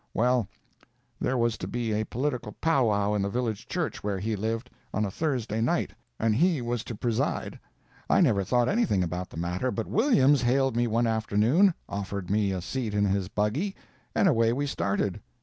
[0.15, 0.47] Well,
[1.19, 4.71] there was to be a political pow wow in the village church where he lived,
[4.95, 7.59] on a Thursday night, and he was to preside.
[8.09, 12.51] I never thought anything about the matter, but Williams hailed me one afternoon, offered me
[12.51, 13.75] a seat in his buggy,
[14.15, 15.21] and away we started.